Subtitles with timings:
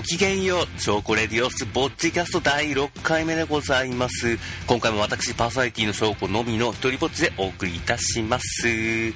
[0.00, 4.38] ごきげんよう、チョコレディオスボッチキャスト第6回目でございます。
[4.66, 8.66] 今回も私、パーソナリティの証拠のみの一人ぼっちでお送りいたします。
[8.66, 9.12] え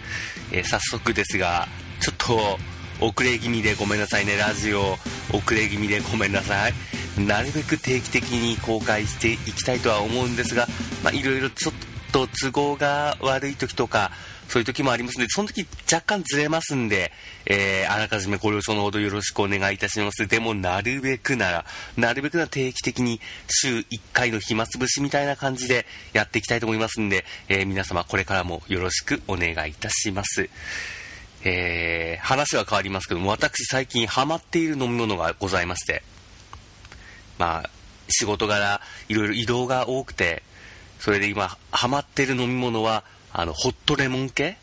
[0.52, 1.66] ー、早速ですが、
[2.01, 2.59] ちょっと
[3.01, 4.98] 遅れ気味でごめんなさいね、ラジオ
[5.33, 6.75] 遅れ気味でごめんなさい。
[7.19, 10.69] なるべく定期的に公開していきたいとは思うんですが、
[11.03, 11.75] まあ、いろいろちょっ
[12.12, 14.10] と都合が悪い時とか、
[14.48, 17.12] そういう時もありますので、その時若干ずれますんで、
[17.47, 20.27] えー、あらかじめご了承のほどよろしくお願いいたします。
[20.27, 21.65] でも、なるべくなら、
[21.97, 30.49] なるべくなら定期的に週1回の暇つぶしみたいな感じでやっていきたいと思いますんで、えー、皆様これからもよろしくお願いいたします。
[31.47, 36.02] えー、話は変わりますけども、私最近ハマっている飲み物がございまして、
[37.38, 37.71] まあ、
[38.09, 40.43] 仕事柄、いろいろ移動が多くて、
[40.99, 43.05] それで今、ハマっている飲み物は、
[43.37, 44.56] あの、ホットレモン系？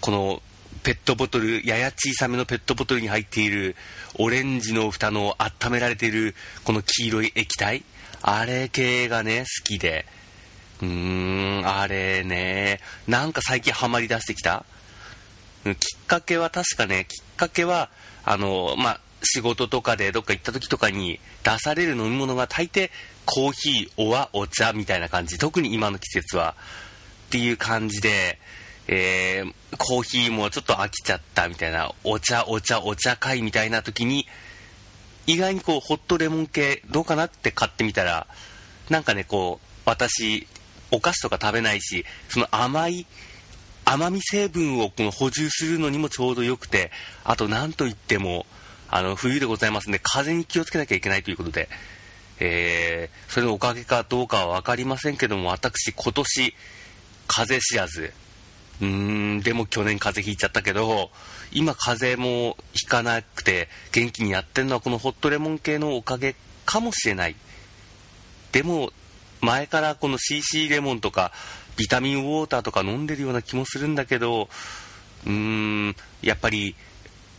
[0.00, 0.42] この、
[0.82, 3.76] ペットボトル、やや小さめのペットボトルに入っている、
[4.14, 7.84] オレンジの蓋の温められている、この黄色い液体？
[8.22, 10.06] あれ系がね、好きで。
[10.80, 14.64] うーん、あれね、なんか最近ハマり出してきた？
[15.64, 15.74] きっ
[16.06, 17.90] かけは確かね、きっかけは、
[18.24, 22.90] あの、まあ、仕事とかでどっか行った時とかに出される飲み物が大抵
[23.26, 25.38] コーヒー、おわ、お茶みたいな感じ。
[25.38, 26.54] 特に今の季節は。
[27.26, 28.38] っていう感じで、
[28.88, 34.26] えー、コーヒーもちょっと飽きちゃったみたいな、お茶、お茶、お茶会みたいな時に、
[35.26, 38.28] 意外にこう、ホットレモン系どうかなって買ってみたら、
[38.88, 40.46] なんかね、こう、私、
[40.92, 43.06] お菓子とか食べないし、その甘い、
[43.84, 46.92] 甘み成分をこの補充するのにもちょうどよくて、
[47.24, 48.46] あと何といっても、
[48.88, 51.68] あの、冬でございますんで、風に気をつけなきゃいけないということで、
[52.38, 56.54] えー、それのおかげかどうかは分かりませんけども、私、今年、
[57.26, 58.12] 風知らず。
[58.80, 58.86] うー
[59.36, 61.10] ん、でも去年風邪ひいちゃったけど、
[61.52, 66.34] 今風邪もひかなくて元気にやってるのはこのホットレモン系のおかげ
[66.64, 67.36] かもしれない。
[68.52, 68.90] でも、
[69.40, 71.32] 前からこの CC レモンとか
[71.76, 74.48] ビタミンウォーターとか飲んでるような気もするんだけど、
[75.26, 76.74] うーん、やっぱり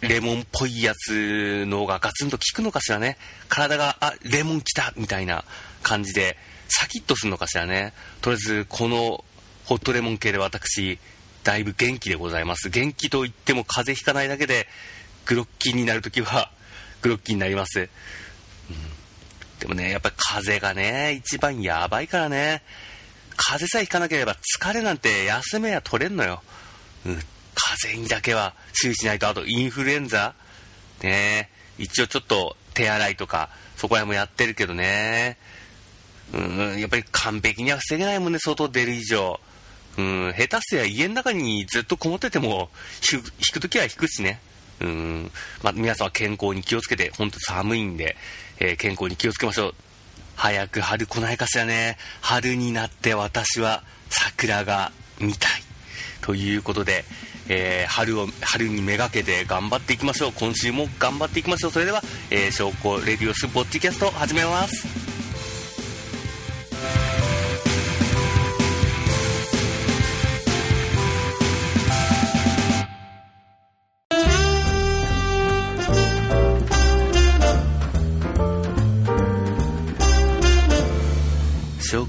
[0.02, 3.18] レモンっぽいやつの方がガツンと効くのかしらね。
[3.50, 5.44] 体が、あ、レモン来たみたいな
[5.82, 6.38] 感じで、
[6.70, 7.94] サキッとするのかしらね。
[8.22, 9.24] とりあえず、この
[9.68, 10.98] ホットレモン系で私、
[11.44, 12.70] だいぶ元気でございます。
[12.70, 14.66] 元気といっても風邪ひかないだけで、
[15.26, 16.50] グロッキーになるときは、
[17.02, 17.82] グロッキーになります。
[17.82, 17.88] うん、
[19.60, 22.64] でもね、やっぱり風がね、一番やばいからね。
[23.36, 26.42] 風邪さえひかなければ疲れなんて休めや取れんのよ。
[27.06, 27.16] うん、
[27.54, 30.34] 風邪にだけは注意しないと、あとインフルエンザ
[31.04, 35.38] ね一応ちょっと手洗いとか、そこら辺もやってるけどね。
[36.34, 36.42] う
[36.76, 39.42] ん、やっぱり完璧には防げないもんね、外出る以上。
[39.98, 42.70] うん、下手すりゃ家の中にずっとこもってても、
[43.12, 43.22] 引
[43.54, 44.40] くときは引くしね。
[44.80, 45.32] うん、
[45.64, 48.16] まあ、皆さんは健康に気をつけて、本当寒いんで、
[48.60, 49.76] えー、健康に気をつけましょう。
[50.36, 51.98] 早く春来ないかしらね。
[52.22, 55.52] 春になって私は桜が見たい。
[56.22, 57.06] ということで、
[57.50, 60.32] えー、春を、春にめがけて頑張っていきましょう。
[60.34, 61.72] 今週も頑張っていきましょう。
[61.72, 65.17] それでは、えー、証拠レディオスポッチキャスト始めます。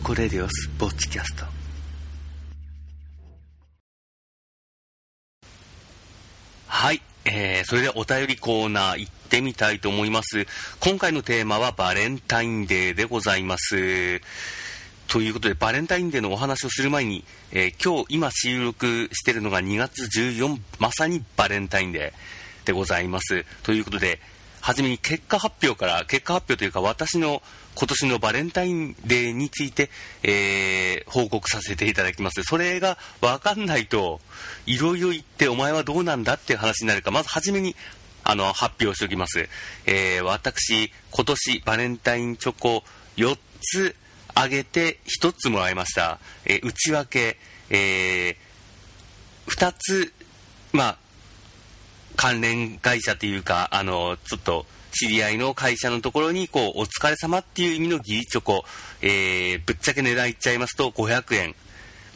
[0.09, 1.45] コレディオスポッチキャスト。
[6.67, 10.47] はい、えー、それではお便りコーナー行ってみたいと思います。
[10.81, 14.23] 今回のテーマはバレンタインデーでございます。
[15.09, 23.45] ということでバレンタインデーのお話をする前に、えー、今日今収録しているのが2月14まさにバレンタインデーでございます。
[23.63, 24.21] ということで
[24.61, 27.43] はじめに結果発表から結果発表というか私の
[27.79, 29.89] 今年のバレンタインデーについて、
[30.25, 32.43] えー、報告させていただきます。
[32.43, 34.21] それが分かんないと、
[34.67, 37.77] いろいろ言ってお前はどうなんだっていう話になるか、まずはじめに、
[38.25, 39.49] あの、発表しておきます。
[39.87, 42.83] えー、私、今年バレンタインチョコ
[43.17, 43.95] 4つ
[44.35, 46.19] あげて1つもらいました。
[46.47, 47.39] えー、内訳、
[47.71, 48.37] えー、
[49.47, 50.13] 2つ、
[50.73, 50.99] まあ、
[52.17, 54.67] 関連会社というか、あの、ちょっと、
[54.99, 58.65] 知り合いの会社のところに、こう、お疲れ様っていう意味の義理チョコ、
[59.01, 61.55] えー、ぶっちゃけ値段いっちゃいますと、500円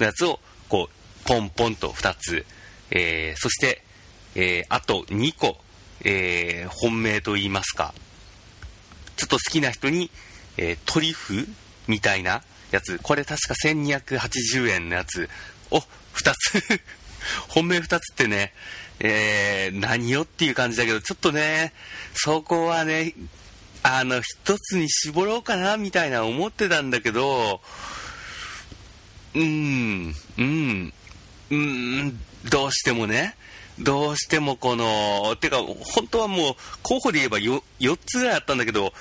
[0.00, 2.44] のやつを、こう、ポンポンと2つ、
[2.90, 3.82] えー、そして、
[4.34, 5.58] えー、あと2個、
[6.04, 7.94] えー、本命と言いますか、
[9.16, 10.10] ちょっと好きな人に、
[10.56, 11.48] え、トリュフ
[11.86, 12.42] みたいな
[12.72, 15.28] やつ、これ確か1280円のやつ
[15.70, 15.78] を
[16.14, 16.80] 2つ
[17.48, 18.52] 本命2つってね、
[19.04, 21.72] えー、何よっていう感じだけど、ちょっとね、
[22.14, 23.14] そこはね、
[23.82, 27.60] あの、一つに絞ろうかな、みたいな思ってたんだけど、
[29.34, 30.92] うん、うん、
[31.50, 33.34] うん、どうしてもね、
[33.80, 38.92] どうしてもこの、てか、本当はもう、候補で言えば 4, 4つぐらいあったんだけど、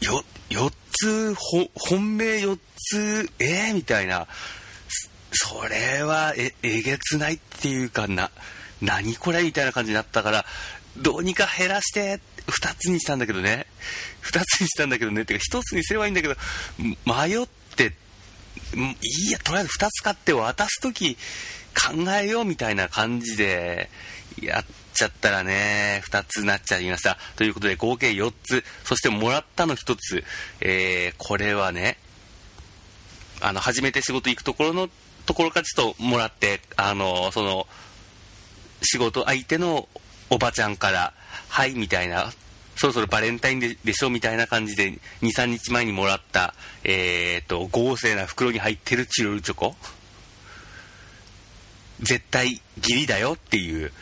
[0.00, 4.28] よ、4つ、本命4つ、えー、みたいな、
[5.32, 8.30] それはええげつないっていうかな。
[8.82, 10.44] 何これみたいな感じになったから
[10.96, 13.66] どうにか減らして2つにしたんだけどね。
[14.22, 15.24] 2つにしたんだけどね。
[15.24, 16.34] てか1つにすればいいんだけど
[16.78, 17.46] 迷っ
[17.76, 17.92] て
[18.74, 21.16] いいやとりあえず2つ買って渡す時
[21.74, 23.88] 考えようみたいな感じで
[24.42, 27.18] やっちゃったらね2つになっちゃいました。
[27.36, 28.64] ということで合計4つ。
[28.84, 30.24] そしてもらったの1つ、
[30.60, 31.98] えー、これはね
[33.40, 34.90] あの初めて仕事行くところの
[35.26, 37.66] ところからちょっともらって、あの、その、
[38.82, 39.88] 仕事相手の
[40.30, 41.12] おばちゃんから、
[41.48, 42.32] はい、みたいな、
[42.76, 46.54] そろそろバレンタインででしょみたいな感じで、2、3日前にもらった、
[46.84, 49.74] えー、と、豪勢な袋に入ってるチロルチョコ。
[52.00, 53.92] 絶対義理だよっていう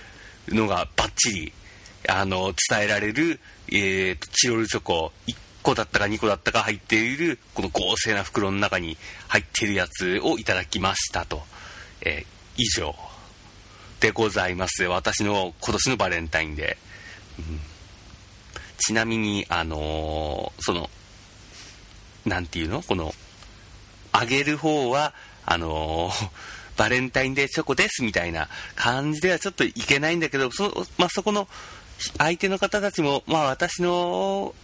[0.48, 1.52] のがバッチリ、
[2.08, 5.12] あの、伝えられる、えー、と、チロルチョコ。
[5.26, 8.96] 1個だったか2個だったか入っているこの豪勢な袋の中に
[9.26, 11.42] 入ってるやつをいただきましたと、
[12.02, 12.26] えー、
[12.56, 12.94] 以上。
[14.00, 14.84] でございます。
[14.84, 16.78] 私の今年のバレンタインで、
[17.38, 17.60] うん、
[18.78, 20.88] ちなみにあのー、その
[22.24, 22.82] 何て言うの？
[22.82, 23.14] この
[24.12, 25.14] あげる方は
[25.44, 26.28] あのー、
[26.76, 31.48] バレンタインデーチョコですみたいな感じではちょっといけないんだけどそ,、まあ、そこの
[32.18, 34.54] 相手の方たちも、まあ、私の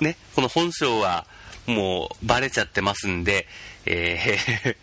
[0.00, 1.26] ね、この本性は
[1.66, 3.46] もうバレちゃってますんで、
[3.86, 4.76] えー、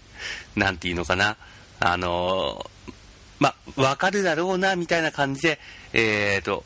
[0.60, 1.38] なんていうのかな、
[1.80, 2.94] あのー、
[3.40, 5.60] まあ、わかるだろうな、みたいな感じで、
[5.94, 6.64] えーと、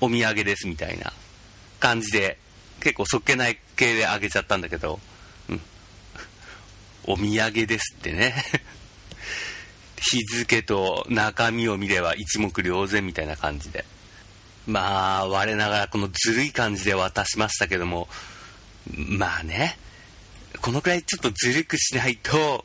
[0.00, 1.12] お土産ですみたいな
[1.80, 2.38] 感じで、
[2.80, 5.00] 結構そっけない系であげちゃったんだけど、
[5.48, 5.60] うん。
[7.04, 8.34] お土産ですってね。
[10.00, 13.84] 日付と中身を見れば一目瞭然みたいな感じで。
[14.66, 18.06] まあ、我ながらこのずるい感じで渡しましたけども、
[18.94, 19.78] まあね、
[20.60, 22.64] このくらいちょっとずるくしないと、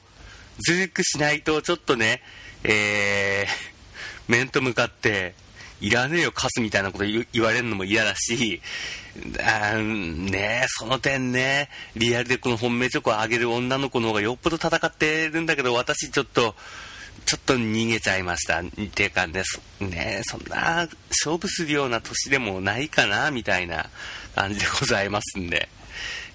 [0.60, 2.22] ずるくしないとちょっとね、
[2.64, 5.36] えー、面と向かって、
[5.82, 8.62] いらねえよ、カスみたいなこと言われるのも嫌だし、
[9.46, 16.56] あねその点ね、リアルでこの本命チョコをあげる女の子の方がよっぽど戦ってるんだけど、私ちょっと、
[17.26, 18.62] ちょっと逃げちゃいました。
[18.62, 18.64] っ
[18.94, 19.44] ていうかね、
[19.82, 23.90] ねそんな勝負するような年でもないかな、みたいな
[24.36, 25.68] 感じでございますんで。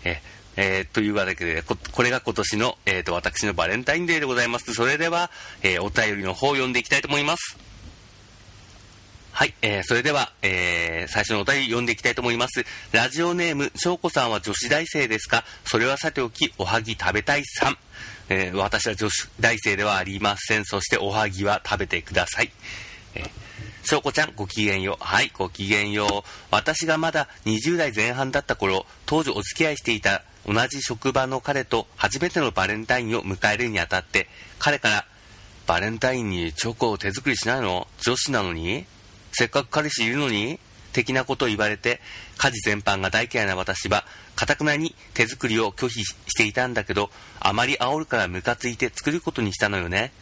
[0.04, 0.20] え
[0.60, 4.74] えー、というわけでこ、これが今年の、えーと、私のバレンタインデーでございます。
[4.74, 5.30] それでは、
[5.62, 7.56] えー、お便りの方を読んでいきたいと思います。
[9.30, 12.64] はい、えー、それでは、えー、最初のお便り読んでいきたいと思います。
[12.90, 15.44] ラジオネーム、しょうこさんは女子大生ですか？
[15.64, 17.78] それはさておき、おはぎ食べたいさん。
[18.28, 20.64] えー、私は女子大生ではありません。
[20.64, 22.50] そしておはぎは食べてください。
[23.14, 23.30] えー
[23.84, 25.02] しょうこちゃん、ごきげんよう。
[25.02, 26.28] はい、ごきげんよう。
[26.50, 34.28] 私がまだ20代前半だった頃、当時お付き合いしていた同じ職場の彼と初めてのバレンタインを迎えるにあたって、
[34.58, 35.04] 彼から、
[35.66, 37.86] バレンタインにチョコを手作りしないの？
[38.00, 38.86] 女子なのに？
[39.32, 40.58] せっかく彼氏いるのに？
[40.94, 42.00] 的なことを言われて、
[42.38, 50.12] 家事全般が大嫌いな私は、かたくなに手作りを拒否していたんだけど、あまり煽るからムカついて作ることにしたのよね。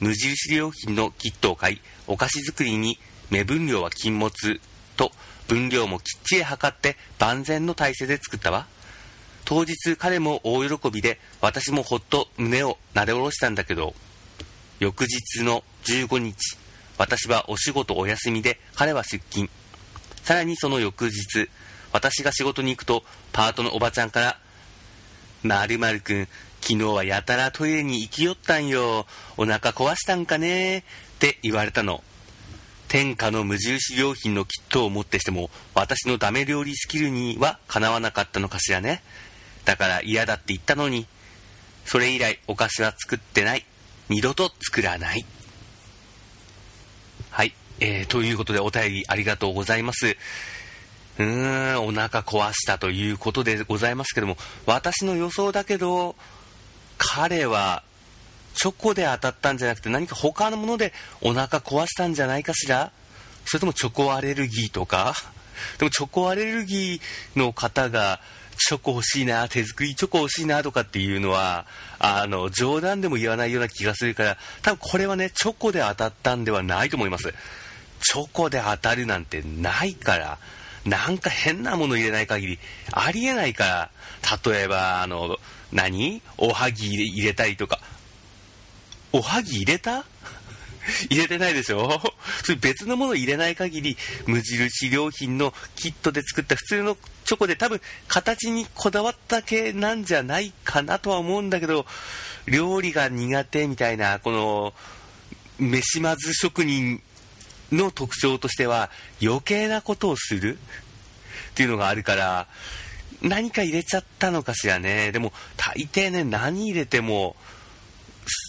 [0.00, 2.98] 無印良品のキットを買い、お菓子作りに
[3.30, 4.60] 目分量は禁物
[4.96, 5.12] と
[5.46, 8.66] 分量もきっちり測って万全の体制で作ったわ。
[9.44, 13.94] 当日彼も大喜びで私もほっと胸をなで下ろしたんだけど、
[14.78, 16.56] 翌日の15日、
[16.98, 19.48] 私はお仕事お休みで彼は出勤。
[20.22, 21.48] さらにその翌日、
[21.92, 24.38] 私が仕事に行くと、パートのおばちゃんから、
[25.42, 26.28] まるまるくん、
[26.60, 29.06] 昨日はやたらトイレに行きよったんよ。
[29.36, 30.78] お腹壊したんかね？
[30.78, 30.82] っ
[31.18, 32.02] て言われたの。
[32.86, 39.02] 天下の無印良品のキットをもってしても、私のダメ料理スキルにはかなわなかったのかしらね。
[39.64, 41.06] だから嫌だって言ったのに、
[41.84, 43.64] それ以来お菓子は作ってない。
[44.08, 45.24] 二度と作らない。
[47.30, 47.54] はい。
[47.80, 50.16] えー、ということでお便りありがとうございます。
[51.18, 56.14] うーん、お腹壊したということでございますけども、私の予想だけど、
[56.98, 57.82] 彼は
[58.54, 62.92] チョコで当たったんじゃなくて何か他のものでお腹壊したんじゃないかしら？
[63.44, 65.14] それともチョコアレルギーとか？
[65.78, 68.20] でもチョコアレルギーの方が
[68.68, 71.66] チョコ欲しいな、手作りチョコ欲しいなとかっていうのは、
[71.98, 77.34] あの、冗談でも言わないような気がするから、多分これはね、チョコで当たったんではないと思います。
[78.00, 80.38] チョコで当たるなんてないから、
[80.84, 82.58] なんか変なもの入れない限り、
[82.92, 83.90] ありえないか
[84.22, 85.38] ら、例えば、あの、
[85.72, 86.22] 何？
[86.38, 87.80] おはぎ入れたりとか、
[89.12, 90.04] おはぎ入れた？
[91.10, 92.00] 入れてないでしょ
[92.44, 93.96] それ別のもの入れない限り、
[94.26, 101.86] 無印良品のキットで作った普通のチョコで多分形にこだわった系なんじゃないかなとは思うんだけど、
[102.46, 104.74] 料理が苦手みたいな、この、
[105.58, 107.00] 飯まず職人
[107.70, 108.90] の特徴としては
[109.22, 110.58] 余計なことをする
[111.52, 112.48] っていうのがあるから
[113.22, 115.12] 何か入れちゃったのかしらね。
[115.12, 117.36] でも大抵ね何入れても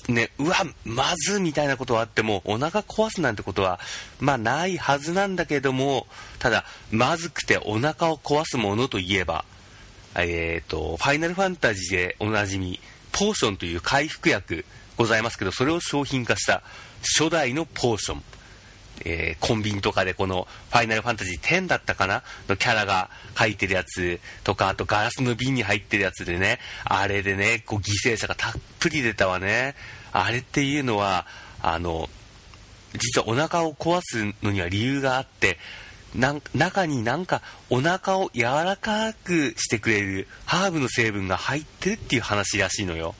[0.09, 3.79] ねうわまずみたいなことはあってもお腹壊すなんてことは
[4.19, 6.07] まあないはずなんだけども
[6.39, 9.45] ただまずくてお腹を壊すものといえば
[10.15, 12.79] えっ、ー、とファイナルファンタジーでおなじみ
[13.11, 14.65] ポーションという回復薬
[14.97, 16.63] ございますけどそれを商品化した
[17.17, 18.23] 初代のポーション。
[19.05, 22.23] えー、コンビニとかでこの「ファイナルファンタジー10」だったかな？
[22.47, 29.75] のキャラが書いてるやつとかあとガラスの瓶に入ってるやつでねあれでねこう犠牲者がたっぷり出たわね。
[30.11, 31.25] あれっていうのは
[31.61, 32.09] あの
[32.93, 35.57] 実はお腹を壊すのには理由があって
[36.15, 43.15] な中になんかお腹を柔らかくしてくれるハーブの成分が入ってるっていう話らしいのよ。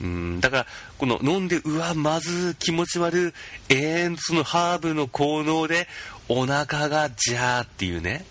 [0.00, 0.40] うん。
[0.40, 0.66] だから
[0.98, 3.34] この飲んでうわまず気持ち悪
[3.68, 5.86] い永遠そのハーブの効能で
[6.28, 8.24] お腹がジャーっていうね。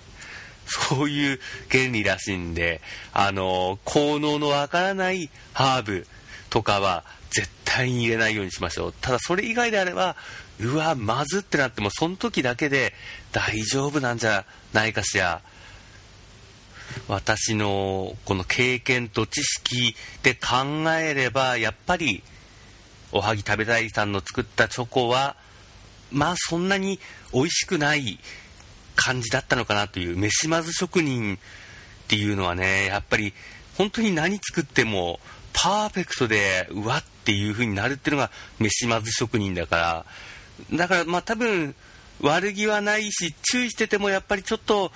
[0.70, 1.40] そういう
[1.72, 2.80] 原理らしいんで
[3.12, 6.06] あの効能のわからないハーブ
[6.52, 8.94] とかは絶対に入れないようにしましょう。
[8.94, 10.16] ただそれ以外であれば
[10.60, 12.94] うわまずってなってもその時だけで
[13.32, 15.42] 大丈夫なんじゃないかしら。
[17.08, 22.24] 私のこの経験と知識で考えればやっぱり
[23.12, 25.36] おはぎ食べたいさんの作ったチョコは
[26.12, 27.00] まあそんなに
[27.34, 28.20] 美味しくない
[28.96, 31.40] 感じだったのかなという飯まず職人っ
[32.08, 33.34] ていうのはねやっぱり
[33.78, 35.20] 本当に何作っても
[35.54, 40.06] パーフェクトでうわっていう風になるっていうのが飯まず職人だから。
[40.74, 41.74] だからまあ多分
[42.22, 44.92] 悪気はないし注意しててもやっぱりちょっと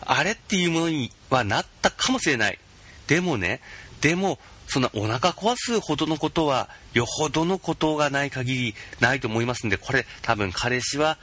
[0.00, 2.58] あれっていうものにはなったかもしれない。
[3.06, 3.60] でもね、
[4.00, 4.38] でも、
[4.68, 11.18] そんなお腹壊すほどのことは、よほどのことがない限りないと思いますんで、これ多分彼氏は、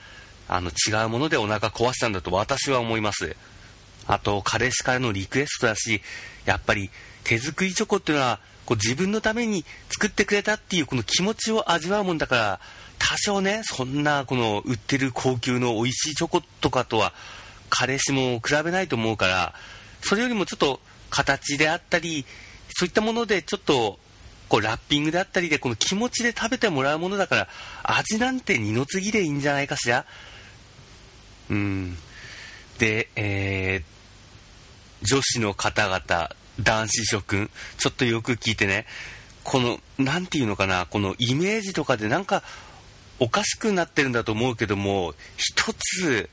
[0.48, 3.36] あの、違うものでお腹壊したんだと私は思います。
[4.08, 6.01] あと、彼氏からのリクエストだし、
[6.46, 6.89] やっぱり
[7.24, 12.60] 手作りチョコっていうのは、こう自分のために作ってくれたっていうこの気持ちを味わうもんだから、
[12.98, 17.13] 多少ね、そんなこの売ってる高級の美味しいチョコとかとは
[17.75, 19.56] 彼氏も比べないと思うから
[20.01, 22.24] それよりもちょっと形であったり
[22.75, 23.98] そういったものでちょっと
[24.48, 27.48] こうラッピングであったりでこの気持ちで食べてもらうものだから
[27.84, 30.06] 味なんて二の次でいいんじゃないかしら？
[31.50, 31.98] うん。
[32.77, 36.30] で、えー、女子の方々
[36.62, 38.86] 男子諸君ちょっとよく聞いてね
[39.44, 42.44] この何て言うのかなこのイメージとかでなんか
[43.20, 46.30] おかしくなってるんだと思うけども一つ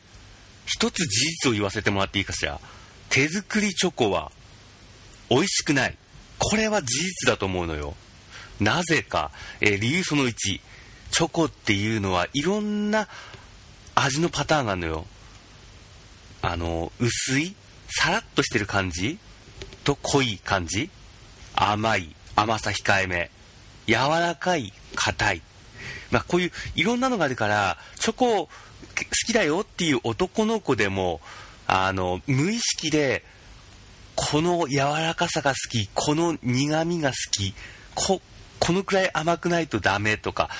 [0.67, 2.61] 一つ事実を言わせてもらっていいかしら？
[3.09, 4.31] 手作りチョコは
[5.29, 5.97] 美味しくない。
[6.39, 7.95] これは事実だと思うのよ。
[8.61, 13.09] なぜか、えー、理由その1チョコっていうのはいろんな
[13.95, 15.07] 味のパターンがあるのよ。
[16.43, 17.55] あの薄い
[17.89, 19.19] さらっとしてる感じ？
[19.85, 20.89] と濃い感じ？
[21.55, 23.31] 甘い甘さ控えめ。
[23.87, 25.43] 柔らかい硬い。
[26.11, 28.49] まあこういういろんなのがあるからチョコ
[29.05, 31.21] 好きだよっていう男の子でも
[31.67, 33.25] あの無意識で
[34.15, 37.55] この柔らかさが好きこの苦みが好き
[37.95, 38.21] こ
[38.59, 40.51] このくらい甘くないとダメとか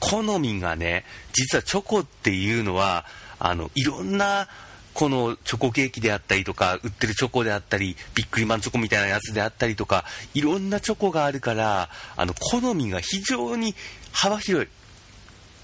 [0.00, 3.04] 好みがね実はチョコっていうのは
[3.38, 4.48] あのいろんな
[4.94, 13.74] このチョコケーキであったりとか売ってるチョコであったりビックリマンチョコみたいなやつであったりとかいろんなチョコがあるからあの好みが非常に
[14.12, 14.68] 幅広い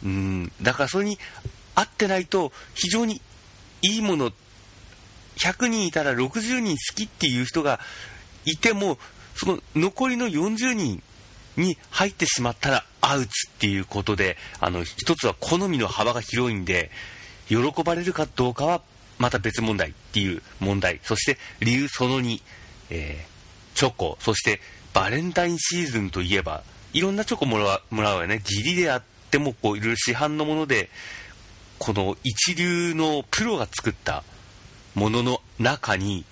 [0.04, 1.18] うんだからそれに
[1.78, 3.20] 合ってないと非常に
[3.82, 4.32] いいもの。
[5.36, 7.78] 100人いたら60人好きっていう人が
[8.44, 8.98] いても
[9.36, 11.00] その残りの40人
[11.56, 16.90] に入ってしまったらアウツっていうことであの一つは好みの幅が広いんで
[17.46, 18.82] 喜ばれるかどうかは
[19.18, 20.98] また別問題っていう問題。
[21.04, 22.40] そして理由その2、
[22.90, 24.16] えー、チョコ。
[24.20, 24.60] そして
[24.92, 28.40] バレンタインシーズンといえばいろんなチョコもらうもらうよね。
[28.44, 30.90] 義理であってもこういろいろ市販のもので
[31.78, 34.24] この一流のプロが作った
[34.94, 36.24] ものの中に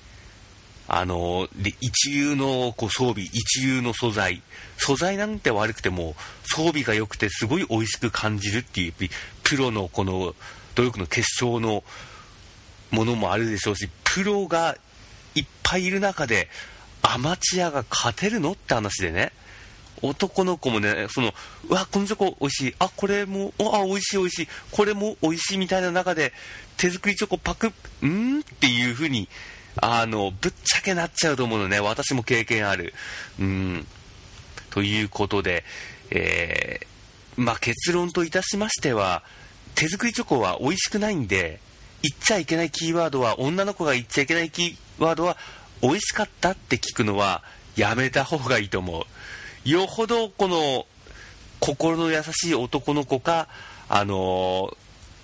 [0.88, 4.42] あので一流のこう装備一流の素材
[4.78, 8.94] 素材なんて悪くても装備が良くてすごい美味しく感じるっていう
[9.42, 10.34] プロのこの
[10.76, 11.82] 努力の結晶の
[12.90, 14.76] ものもあるでしょうし、プロが
[15.34, 16.48] いっぱいいる中で、
[17.02, 19.32] アマチュアが勝てるのって話でね。
[20.02, 21.32] 男の子もね、その、
[21.68, 22.74] うわ、このチョコ美味しい。
[22.78, 24.48] あ、これも、あ、美味しい美味しい。
[24.70, 26.32] これも美味しいみたいな中で、
[26.76, 27.72] 手作りチョコパク
[28.02, 29.28] ッ、んっていう風に、
[29.76, 31.80] あの、ぶっちゃけなっちゃうと思うのね。
[31.80, 32.94] 私も経験ある。
[33.38, 33.86] うん。
[34.70, 35.64] ということで、
[36.10, 39.22] えー、まあ、結論といたしましては、
[39.74, 41.60] 手作りチョコは美味しくないんで、
[42.02, 45.36] 言っちゃいけないキーワードは、女の子が言っちゃいけないキーワードは、
[45.82, 47.42] 美味しかったって聞くのは、
[47.76, 49.04] やめた方がいいと思う。
[49.66, 50.86] よほどこの
[51.58, 53.48] 心の優しい男の子か、
[53.88, 54.70] あの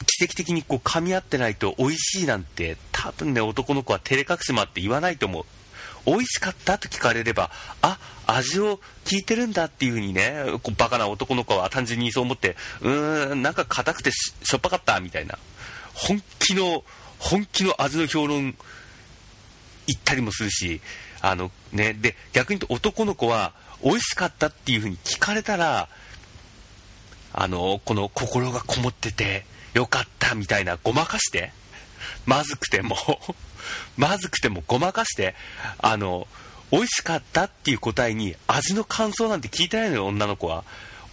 [0.00, 5.44] ー、奇跡的にこう噛み合ってないと美味しいなんて多分ね男の子は照れ隠しもあって言わないと思う。
[6.04, 7.96] 美味しかったと聞かれればあ
[8.26, 15.38] 味を聞いてるんだっていう風にねこうバカな男の子は単純にそう思ってうーんなんか硬くてしょっぱかったみたいな。
[15.94, 16.82] 本気の
[17.20, 18.56] 本気の味の評論
[19.86, 20.80] 言ったりもするし
[21.20, 25.88] あのねで逆に言うと男の子は美味しかったっていう風に聞かれたら、
[27.32, 31.52] あの、この心がこもっててよかったみたいなごまかして、
[32.26, 32.96] まずくても
[33.96, 35.34] まずくてもごまかして、
[35.78, 36.26] あの、
[36.70, 40.64] 美味しかったっていう答えに味の感想なんて聞いてないのよ、女の子は。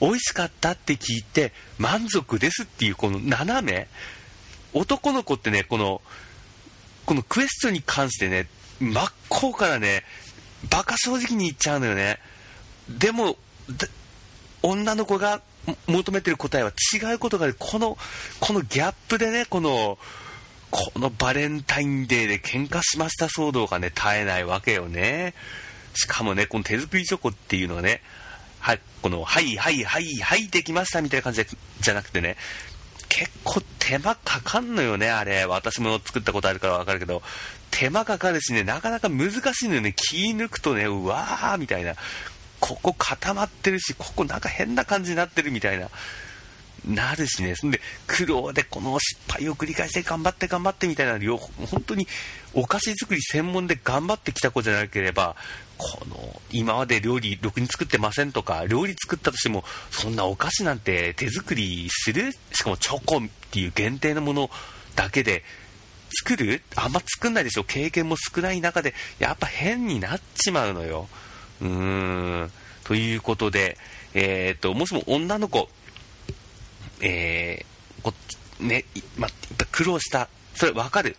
[0.02, 3.88] 美味しかったって聞いて満足ですっていうこの斜め、
[4.74, 6.02] 男の子ってね、この、
[7.06, 8.48] このクエスチョンに関してね、
[8.80, 10.04] 真っ向からね、
[10.70, 12.20] バカ正直に言っちゃうのよね。
[12.98, 13.36] でも
[14.63, 15.41] 女の子が
[15.88, 17.98] 求めてる答えは違うことがあるこの
[18.39, 19.98] このギャップでねこの
[20.72, 25.34] このバレンタインデーで喧嘩しました騒動がね絶えないわけよね
[25.93, 28.01] しかもねこの手作りチョコっていうのはね
[28.60, 31.46] はい、この、はい、はい、はい、はい、できましたみたいな感じ
[31.79, 32.36] じゃなくてね、
[33.08, 35.45] 結構手間かかんのよね、あれ。
[35.45, 37.21] 私も作ったことあるからわかるけど、
[37.71, 39.93] 手間かかるしね、なかなか難しいのよね。
[39.95, 41.95] 気抜くとね、うわーみたいな。
[42.60, 45.89] ここ固まってるし、ここなんか変な感じになってるみたいな。
[46.88, 52.08] なるしね、そんで苦労でこの失敗を繰り返して頑張って頑張ってみたいな両本当に
[52.54, 55.36] お菓子作り専門で頑張ってきた子じゃなければ
[55.78, 64.50] この今まで料理ろくに作ってませんとか料理作ったとしてもそんなお菓子なんて手作りするしかもチョコっていう限定のもの
[64.95, 65.43] だけで
[66.24, 66.62] 作る？
[66.78, 67.65] あんま作んないでしょ。
[67.65, 71.10] 経験も少ない中でやっぱ変になっちまうのよ。
[71.62, 72.52] うーん。
[72.84, 73.78] ということで、
[74.13, 75.69] えっ、と、もしも女の子、
[77.02, 78.13] えー、こ
[78.60, 78.86] ね、
[79.17, 80.28] ま、やっぱ苦労した。
[80.56, 81.15] それわかる。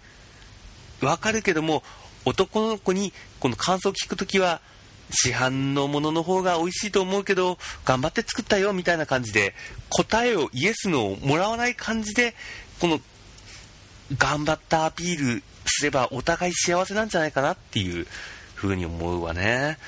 [1.01, 1.83] わかるけども、
[2.25, 4.61] 男の子にこの感想を聞くときは、
[5.13, 9.55] 市販のものの方が美味しいと思うけど、頑張って作ったよみたいな感じで、
[9.89, 12.35] 答えをイエスのをもらわない感じで、
[12.81, 13.01] この、
[14.17, 18.07] 頑張ったアピールすればお互い幸せなんじゃないかなっていう
[18.57, 19.79] 風に思うわね。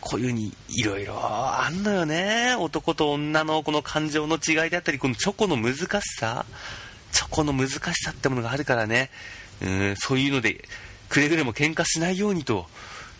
[0.00, 2.54] こういうにいろいろあんのよね。
[2.58, 6.46] 男と女のこの感情の違いであったり、このチョコの難しさ、
[7.12, 9.10] チョコの難しさってものがあるからね。
[9.60, 10.64] うん、そういうので、
[11.08, 12.66] くれぐれも喧嘩しないようにと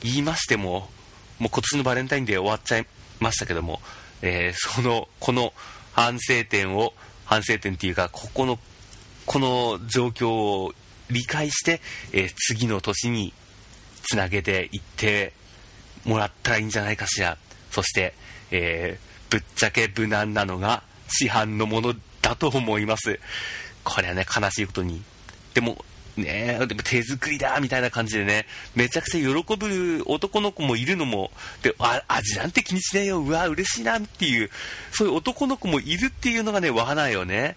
[0.02, 0.88] 言いましても、
[1.38, 2.86] もう今年のバレンタインデー終わっちゃい
[3.20, 3.80] ましたけども、
[4.22, 5.52] えー、その、この
[5.92, 8.58] 反省点を、反省点っていうか、ここの、
[9.26, 10.74] この状況を
[11.10, 11.80] 理解して、
[12.12, 13.32] えー、次の年に
[14.04, 15.32] つなげていって
[16.06, 17.36] もらったらいいんじゃないかしら。
[17.70, 18.14] そして、
[18.50, 23.20] えー、ぶっちゃけ無難なのが市販のものだと思います。
[23.84, 25.02] これはね、悲しいことに。
[25.54, 25.84] でも、
[26.16, 31.30] ねでも手作りだみたいな感じでね、めちゃくちゃ喜ぶ男の子もいるのも、
[31.62, 34.50] で、あ、味なんて気にしないよ、うわ、嬉しいなっていう、
[34.92, 37.56] そういう男の子もいるっていうのがね、罠よね。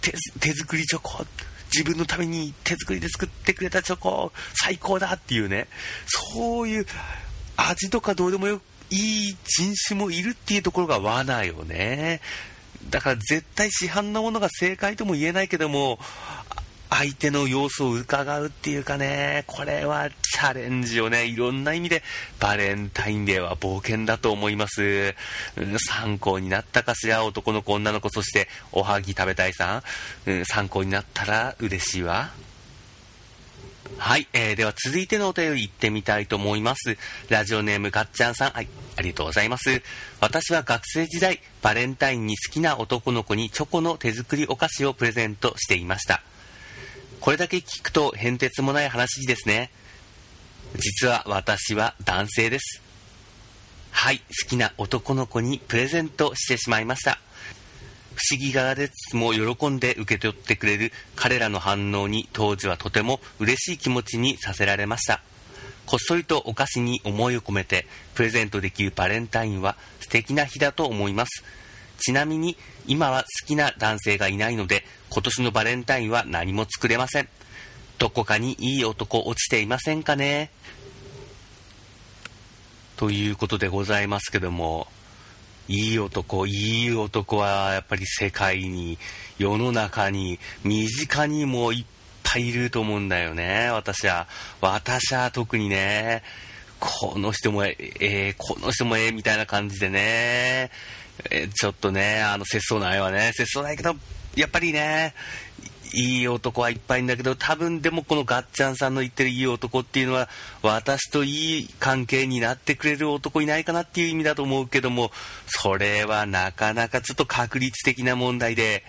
[0.00, 1.24] 手手作りチョコ、
[1.72, 5.66] 自分のために手作りで作ってくれたチョコ、最高だっていうね、
[6.06, 6.86] そういう、
[7.56, 12.20] 味とかどうでもよいい人種もいるっていうところが罠よね。
[12.90, 15.98] だから絶対市販のものが正解とも言えないけども、
[16.90, 22.02] 相手の様子を伺うっていうかね、これはチャレンジをね、いろんな意味で
[22.38, 25.14] バレンタインデーは冒険だと思います。
[25.56, 29.82] うん、参考になったかしら、男の子、女の子、そしておはぎ食べたいさ
[30.26, 32.30] ん、うん、参考になったら嬉しいわ。
[33.98, 36.96] はい、えー、では続いてのお便り行ってみたいと思います。
[37.28, 39.82] ラジオネームがっちゃんさん、はい、ありがとうございます。
[40.20, 46.22] 私は学生時代、バレンタインに好きな男の子にチョコの手作りお菓子をプレゼントしていました。
[47.20, 49.70] これだけ聞くと変哲もない話ですね。
[50.76, 52.82] 実は私は男性です。
[53.90, 57.18] はい、好きな男の子にプレゼントしてしまいました。
[58.14, 65.20] 不思議がられつつも喜んで受け取ってくれる彼らの反応に当時はとても嬉しい気持ちにさせられました。
[65.86, 71.44] こっそりとお菓子に思いを込めてプレゼントできるバレンタインは素敵な日だと思います。
[71.98, 77.28] ちなみに今は好きな男性がいないので今年のバレンタインは何も作れません。
[77.98, 80.50] どこかにいい男落ちていませんかね？
[82.96, 84.86] ということでございますけども、
[85.68, 88.98] いい男、いい男はやっぱり世界に、
[89.38, 91.84] 世の中に、身近にもいっ
[92.22, 94.26] ぱいいると思うんだよね、私は。
[94.60, 96.22] 私は特にね、
[96.80, 100.70] この人もええー、この人もええみたいな感じでね、
[101.30, 103.32] えー、ちょっとね、あの、節操ないわね。
[103.34, 103.94] 節操ないけど、
[104.36, 105.14] やっぱりね、
[105.94, 110.28] いい男はいっぱいいんだけど、多分でもこのガッチャンさんの言ってるいい男っていうのは、
[110.62, 115.10] 私といい関係になってくれる男いないかなっていう意味だと思うけども、
[115.46, 118.84] それはなかなかちょっと確率的な問題で、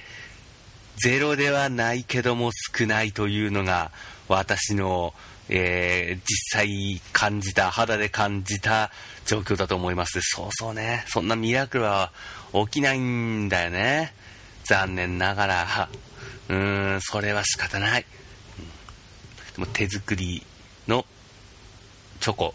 [0.98, 3.92] ゼロではないけども少ないというのが、
[4.28, 5.14] 私の、
[5.50, 8.92] えー、実際感じた、肌で感じた
[9.26, 10.20] 状況だと思います。
[10.22, 12.12] そうそうね、そんなミラクルは
[12.54, 14.14] 起きないんだよね。
[14.64, 15.90] 残念ながら。
[16.50, 18.06] うーん、それは仕方ない。
[19.56, 20.46] でも手作り
[20.88, 21.06] の
[22.20, 22.54] チョコ、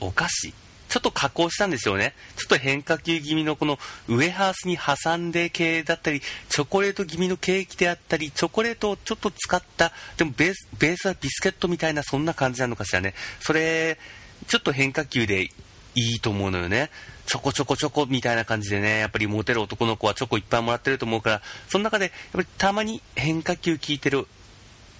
[0.00, 0.52] お菓子、
[0.88, 2.14] ちょっと加工したんですよね。
[2.36, 13.14] ちょっと変化球気味のこのウエハースに挟んで系だったり、チョコレート気味のケーキであったり、チョコレートをちょっと使った、でもベースベースはビスケットみたいなそんな感じなのかしらね。
[13.40, 13.98] それ、
[14.46, 15.50] ちょっと変化球でい
[15.94, 16.90] いと思うのよね。
[17.28, 24.26] ちょこちょこちょこみたいな感じでね、やっぱりモテる男の子はチョコいっぱいもらってると思うから、その中で、やっぱりたまに変化球効いてる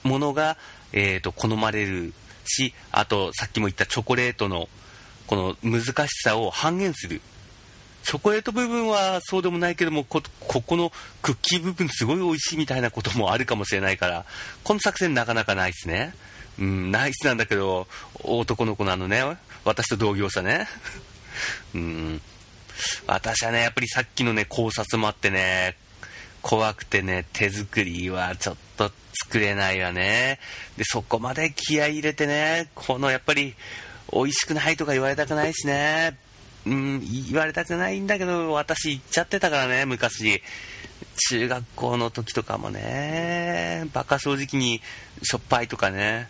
[0.03, 0.59] ものが、
[0.93, 2.13] えーと、好まれる
[2.45, 4.69] し、あと、さっきも言ったチョコレートの、
[5.27, 7.23] この難しさを半減する。
[8.03, 14.27] チョコレート部分はそうでもないけどもこ、ここのクッキー部分すごい美味しいみたいなこともあるかもしれないから、
[14.65, 16.15] この作戦なかなかないですね。
[16.59, 17.87] うん、ナイスなんだけど、
[18.23, 19.25] 男の子なのね。
[19.65, 20.67] 私と同業者ね。
[21.75, 22.21] うん。
[23.07, 25.77] 私はね、やっぱりさっきのね、考察もあってね、
[26.43, 28.91] 怖くてね、手作りはちょっと
[29.25, 30.39] 作れないわね。
[30.77, 33.55] で、そこまで気合い入れてね、このやっぱり、
[34.13, 36.17] 美味しくないとか言われたくないしね。
[36.67, 40.43] うん、言われたくないんだけど、私行っちゃってたからね、昔。
[41.31, 44.81] 中学校の時とかもね、バカ正直に
[45.23, 46.29] しょっぱいとかね、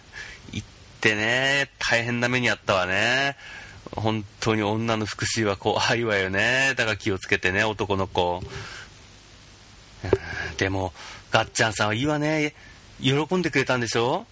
[0.52, 0.66] 行っ
[1.00, 3.36] てね、大変な目にあったわね。
[3.92, 6.74] 本当に女の復讐は怖いわよね。
[6.76, 8.42] だから気をつけてね、男の子。
[10.56, 10.92] でも、
[11.30, 12.54] ガッチャンさんはいいわね。
[13.00, 14.26] 喜んでくれたんでしょ？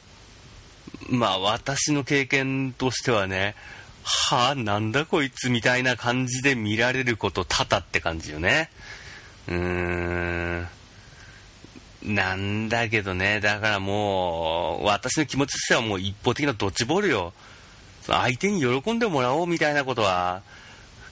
[1.09, 3.55] まあ、私の経験としてはね、
[4.03, 8.71] はあ、なんだこいつみたいな感じで見られること多々って感じよね。
[9.49, 10.69] うーん。
[12.03, 17.33] なんだけどね、だからもう、私の気持ちとしてはもう一方的なドッジボールよ。
[18.13, 20.43] 相手に喜んでもらおうみたいなことは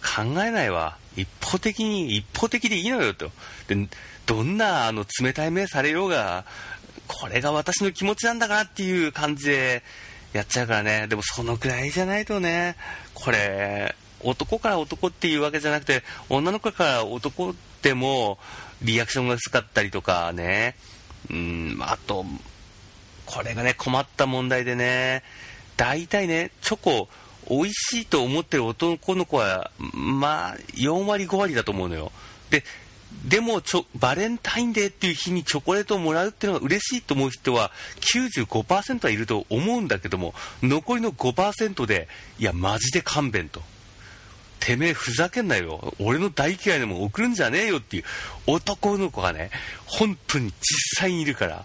[0.02, 0.96] 考えないわ。
[1.16, 3.30] 一方的に、一方的でいいのよと。
[3.68, 3.88] で、
[4.26, 6.44] どんなあの冷たい目されようが、
[7.06, 9.82] これが私の気持ちなんだからっていう感じで
[10.32, 11.06] やっちゃうからね。
[11.08, 12.76] でもそのくらいじゃないとね、
[13.14, 18.38] これ、男から男っていうわけじゃなくて、女の子から男でも
[18.82, 20.76] リアクションが薄かったりとかね、
[21.30, 22.24] うん、あと、
[23.26, 25.22] これがね、困った問題でね、
[25.76, 27.08] 大体ね、チョコ、
[27.48, 32.12] 美味しいと思ってる男の子は、まあ、4割5割だと思うのよ。
[32.50, 32.64] で、
[33.24, 42.08] でもちょ、バレンタインデーっていう日にチョコレートをもらうっていうのが嬉しいと思う人は95%はいると思うんだけども、残りの5%で、
[42.38, 43.62] いや、マジで勘弁と。
[44.60, 45.94] てめえふざけんなよ。
[45.98, 48.04] 俺の大嫌いなも送るんじゃねえよっていう
[48.46, 49.50] 男の子がね、
[49.84, 50.52] 本当に実
[51.00, 51.64] 際にいるから。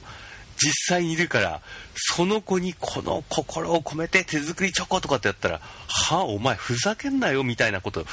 [0.62, 1.62] 実際にいるから、
[1.96, 8.06] その子にこの心を込めて手作りチョコとかってやったら、はあ、お前ふざけんなよみたいなこと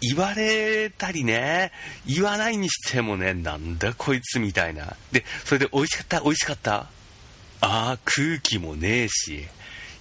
[0.00, 1.72] 言われたりね、
[2.06, 4.96] 言わないにしてもね、なんだこいつみたいな。
[5.10, 6.74] で、それで美味しかった美味しかった。
[6.74, 6.86] あ
[7.60, 9.48] あ、空気もねえし、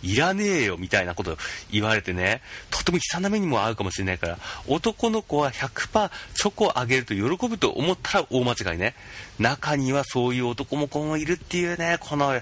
[0.04, 1.38] いらねえよみたいなこと
[1.72, 8.96] 言われてね、とても悲惨な目にも合うかもしれないから、男の子は100%チョコをあげると喜ぶと思ったら大間違いね。
[9.40, 12.34] 中にはそういう男も子もいるっていうね、この、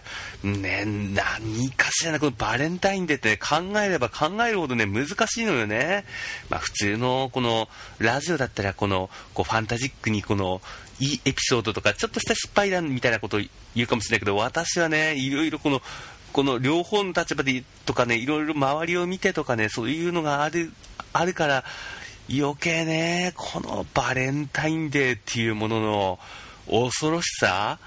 [0.43, 6.05] ね、何かしらな、このバレンタインデーってね考えれば考えるほどね、難しいのよね。
[6.49, 10.61] まあ普通のこのラジオだったらこの、こうファンタジックにこの、
[10.99, 13.41] いいエピソードとか、ちょっとした失敗談みたいなことを
[13.75, 15.81] 言うかもしれないけど、私はね、いろいろこの、
[16.35, 20.73] この両方の立場でとかね、いろいろ周りを見てとかね、そういうのがある、
[21.13, 21.63] あるから、
[22.29, 26.19] 余計ね、このバレンタインデーっていうものの
[26.69, 27.79] 恐ろしさ、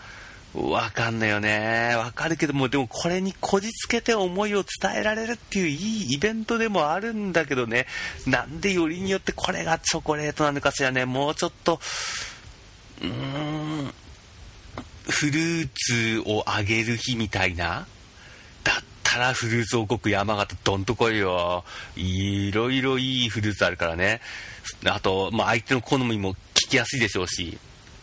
[0.54, 1.92] わかんないよね。
[1.96, 7.84] わかるけども、でもこれにこじつけて思いを伝えられるっていういいイベントでもあるんだけどね。
[8.26, 11.04] なんでよりによってこれがチョコレートなのかしらね。
[11.04, 11.80] もうちょっと、
[13.02, 13.92] うーん、
[15.06, 17.87] フルーツをあげる日みたいな
[19.09, 21.64] ったらフルーツ王国山形どんと来いよ。
[21.97, 24.21] いろいろいいフルーツあるからね。
[24.85, 27.59] あと、まあ、相手の好みも聞きやすいでしょうし。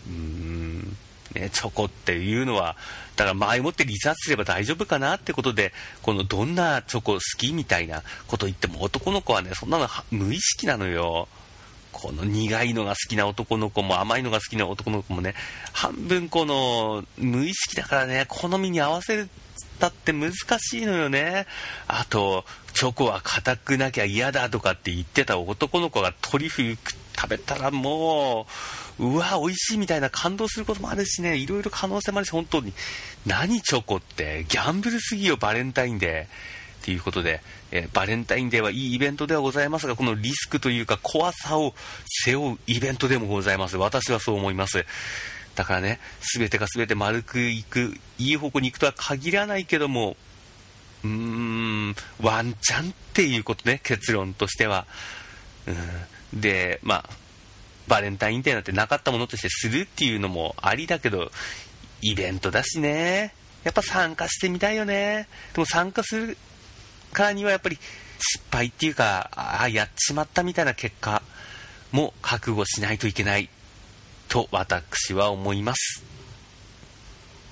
[0.08, 0.98] うーん
[1.36, 2.76] ね、チョコっていうのは、
[3.15, 11.28] だから前もってリサーチすれば大丈夫かなってことで、このどんなチョコ好きみたいなこと言っても男の子はね、そんなの無意識なのよ。
[11.91, 15.34] この苦いのが好きな男の子も甘いのが好きな男の子もね、
[15.72, 19.30] 半分この無意識だからね、好みに合わせる
[19.76, 21.46] たって難しいのよね。
[21.88, 26.78] あと、チョコは硬くなきゃ嫌だとかって言ってた男の子がトリュフ
[27.16, 28.48] 食べたらも
[29.00, 32.74] う、うわ、美味しいみたいな感動することもあるしね、いろいろ可能性もあるし、本当に、
[33.26, 36.86] 何チョコって、ギャンブルすぎよ、バレンタインデー。
[36.86, 41.74] ということで、え、バレンタインデーはいいイベントではございますが、このリスクというか怖さを
[42.24, 43.78] 背負うイベントでもございます。
[43.78, 44.86] 私はそう思います。
[45.56, 46.00] だからね、
[46.38, 50.15] 全てが全て丸くいく、いい方向に行くとは限らないけども、
[51.04, 54.86] うーん、ワンチャンっていうことね、結論としては。
[55.68, 57.10] うん、で、まあ、
[57.88, 61.32] バレンタインデーなんてなかったものとしてするっていうのもありだけど、
[62.02, 63.34] イベントだしね。
[63.63, 65.28] やっぱ参加してみたいよね。
[65.54, 66.38] でも参加する
[67.13, 67.80] からにはやっぱり
[68.20, 71.22] 失敗っていうか、ああ、やっちまったみたいな結果
[71.91, 73.50] も覚悟しないといけない
[74.28, 76.04] と私は思います。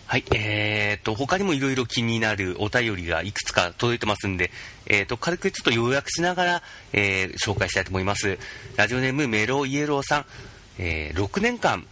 [0.05, 4.51] はい、えーと、他にもいろいろ気になるお便りがいくつか届いてますんで、
[4.85, 8.37] えーと、軽くちょっと要約しながら、えー、紹介したいと思います。
[8.75, 10.25] ラジオネームメロイエローさん、
[10.77, 11.85] えー、6年間、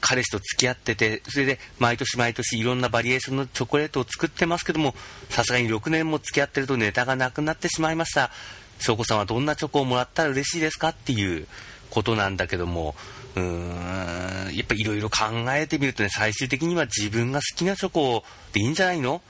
[0.00, 4.94] 彼氏と付き合ってて、それで毎年毎年いろんなバリエーションのチョコレートを作ってますけども、
[5.30, 8.30] さすがに6年も付き合ってるとネタがなくなってしまいました。
[8.78, 10.90] 翔子さんはどんなチョコをもらったら嬉しいですか？
[10.90, 11.46] っていう
[11.90, 12.94] ことなんだけども、
[13.36, 19.22] うーん、やっぱいろいろ考えてみるとね、最終的には自分が好きなチョコでいいんじゃないの？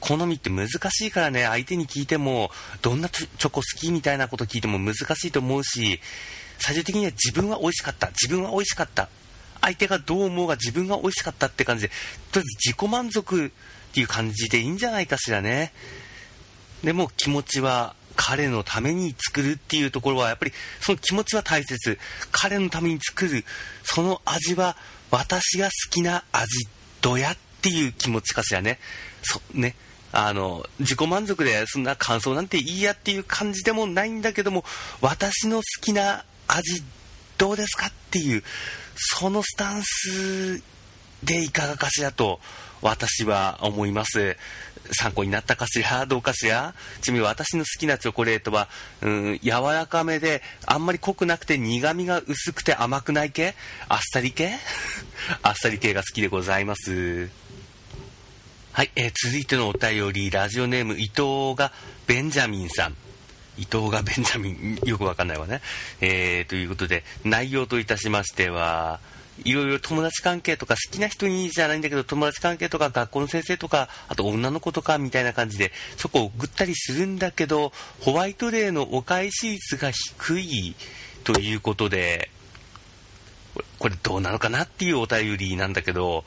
[0.00, 6.00] 好みって難しいからね、相手に聞いても、どんなチョコ好きみたいなこと聞いても難しいと思うし、
[6.58, 9.10] 最終的には自分は美味しかった、自分は美味しかった、
[9.60, 11.98] 相手がどう思うが自分が美味しかったって感じで、とり
[12.36, 13.50] あえず自己満足っ
[13.92, 15.74] ていう感じでいいんじゃないかしらね。
[16.82, 21.98] でも気持ちは彼のために作るっていうところはやっぱりその気持ちは大切。
[22.32, 23.44] 彼のために作る
[23.82, 24.76] その味は
[25.10, 26.68] 私が好きな味
[27.00, 28.78] どやっていう気持ちかしらね。
[29.22, 29.76] そね。
[30.16, 34.64] あの自己満足でそんな感想なんていいやっていう感じでもないんだけども
[35.00, 36.84] 私の好きな味
[37.36, 38.44] どうですかっていう
[38.96, 40.62] そのスタンス
[41.24, 42.38] でいかがかしらと
[42.84, 44.36] 私は思います
[44.92, 46.04] 参考になったかしら？
[46.04, 46.74] どうかしら？
[47.00, 48.68] ちなみに私の好きなチョコレートは、
[49.00, 53.54] うん、柔らかめで、あんまり濃くなくて苦味が薄くて甘くない系？
[53.88, 54.52] あっさり系？
[55.42, 57.30] あっさり系が好きでございます。
[58.72, 61.72] はい、えー、続いてのお便り、ラジオネーム伊藤が
[62.06, 62.96] ベンジャミンさん。
[63.56, 65.62] 伊藤がベンジャミン、よくわかんないわね。
[66.02, 69.00] えー、ということで、内容といたしましては、
[69.42, 80.76] いろいろ友達関係とか好きな人にじゃないんだけど友達関係とか学校の先生とかあと女の子とかみたいな感じでそこを送ったりするんだけどホワイトデーのお返し率が低い
[81.24, 82.30] ということで
[83.78, 86.24] これどうなのかなっていうお便りなんだけど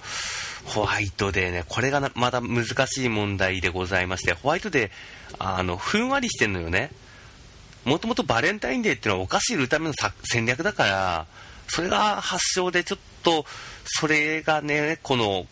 [0.65, 4.91] ホワイトデーねこれがまた難しい問題でございましてホワイトデー
[5.39, 6.91] あのふんわりしてんのよね。
[7.85, 9.93] もともとバレンタインデーってのはお菓子売るための
[10.23, 11.25] 戦略だから
[11.67, 13.45] それが発祥でちょっと、
[13.85, 15.45] それがね、この、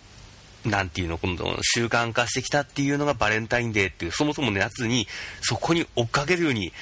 [0.66, 5.08] なんていうの、この習慣化してきたっていうのがバレンタインデーっていう、そもそものやつに、
[5.42, 6.74] そこに追っかけるように、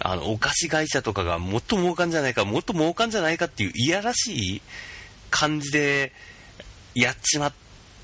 [0.00, 4.62] あの、お菓子会社とかがもっと儲かんじゃないか、もっと儲かんじゃないかっていういやらしい
[5.30, 6.12] 感じで
[6.94, 7.52] やっちまっ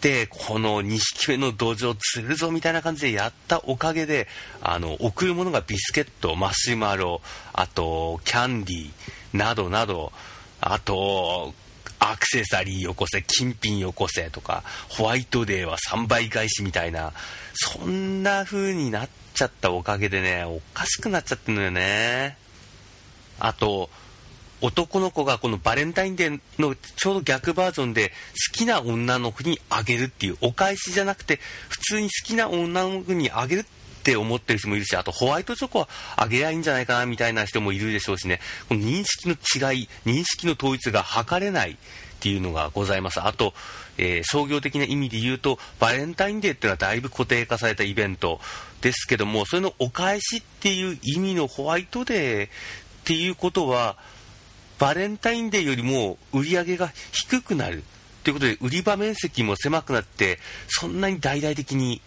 [0.00, 4.28] て、この2匹目の土壌釣るぞみたいな感じでやったおかげで、
[4.62, 7.20] あの、送るものがビスケット、マシュマロ、
[7.52, 10.12] あと、キャンディーなどなど、
[10.60, 11.54] あと、
[11.98, 17.12] アクセサリーよこせ、金品よこせとか、ホワイトデーは3倍返しみたいな、
[17.54, 22.36] そんな風になっちゃったおかげでね、おかしくなっちゃってるのよね。
[23.38, 23.90] あと、
[24.62, 28.08] 男の子がこのバレンタインデーのちょうど逆バージョンで
[28.52, 33.66] 好きな女の子にあげるっていうお返しじゃなくて普通に好きな女の子にあげる
[34.06, 38.38] って思ってる人もいるし、あとホワイトチョコはあげりゃいいんじゃないかなみたいな人もいるでしょうしね、
[38.68, 41.76] この認識の違い、認識の統一が図れないっ
[42.20, 43.20] ていうのがございます。
[43.20, 43.52] あと、
[43.98, 48.40] えー、商業的な意味で言うと、バレンタインデーっていうのはだいぶ固定化されたイベント
[48.80, 52.50] ですけども、それのお返しっていう意味のホワイトデーっ
[53.04, 53.96] ていうことは、
[54.78, 57.82] バレンタインデーよりも売り上げが低くなる
[58.22, 60.38] ということで、売り場面積も狭くなって、
[60.68, 62.00] そんなに大々的に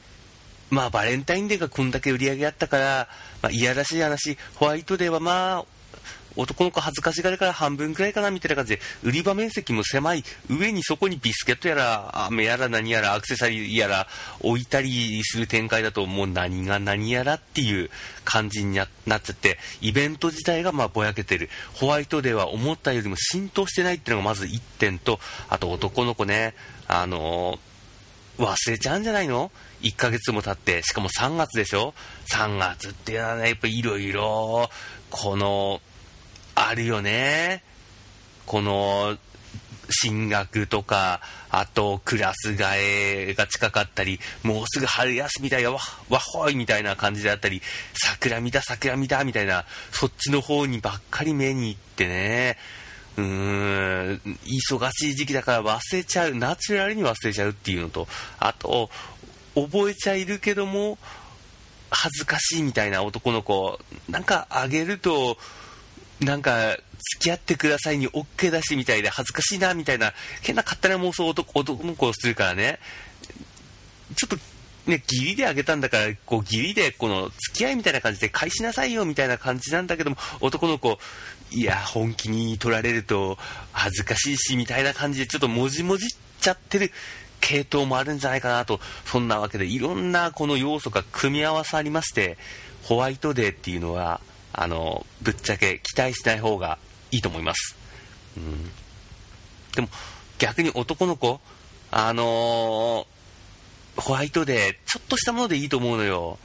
[0.69, 3.07] まあ、バレンタインデーがこんだけ売り上げあったから、
[3.41, 5.65] まあ、いやらしい話、ホワイトデーはまあ、
[6.35, 14.07] 男の子恥ずかしがるから半分くらいかなみたいな感じで、売り場面積も狭い、上にそこにビスケットやら、飴やら何やら、アクセサリーやら
[14.41, 17.89] 置いたりする展開だと、もう何が何やらっていう
[18.23, 18.87] 感じになっ
[19.21, 21.49] ちゃって、イベント自体がまぼやけてる。
[21.73, 26.53] ホワイトデーは思ったよりも浸透してないっていうのがまず1点と、あと男の子ね、
[26.87, 29.51] あのー、忘れちゃうんじゃないの？
[29.81, 31.93] 1ヶ月も経って、しかも3月でしょ
[32.31, 34.69] ?3 月っていうのはね、やっぱいろいろ、
[35.09, 35.81] この、
[36.55, 37.63] あるよね。
[38.45, 39.17] この、
[39.91, 47.61] 進学とか、あとクラス替えが近かったり、もうすぐ春休みだよ、わ、わほいみたいな感じであったり、
[47.93, 52.57] 桜見た、桜見たみたいな、そっちの方にばっかり目に行ってね、
[53.17, 54.39] うーん、
[54.69, 58.07] 忙しい時期だから忘れちゃう、ナチュラルに忘れちゃうっていうのと、
[58.39, 58.89] あと、
[59.55, 60.97] 覚えちゃいるけども、
[61.91, 65.37] 恥ずかしいみたいな男の子、なんかあげると、
[66.19, 66.77] なんか、
[67.15, 72.79] 付き合ってくださいに OK だしみたいで恥ずかしいなみたいな変な勝手な妄想を男の子をするからね。
[74.15, 74.35] ちょっと
[74.89, 80.97] ね義理であげたんだからこう義理でこの付き合いみたいな感じで返しなさいよみたいな感じなんだけども男の子
[81.51, 83.37] いや本気に取られると
[83.71, 86.09] 恥ずかしいしみたいな感じでちょっともじもじっ
[86.41, 86.91] ちゃってる。
[87.39, 92.37] 系統もあるんじゃないかなと、そんなわけでいろんなこの要素が組み合わさりまして、
[92.83, 94.21] ホワイトデーっていうのは、
[94.53, 96.77] あの、ぶっちゃけ期待しない方が
[97.11, 97.75] いいと思います。
[98.37, 98.71] うん。
[99.75, 99.89] でも、
[100.37, 101.39] 逆に男の子、
[101.91, 106.39] あのー、ホワイトデー、ちょっとしたものでいいと思うのよ。